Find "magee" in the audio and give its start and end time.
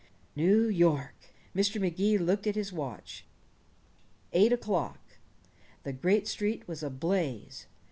1.79-2.17